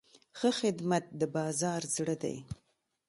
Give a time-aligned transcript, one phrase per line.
[0.37, 2.37] ښه خدمت د بازار زړه دی.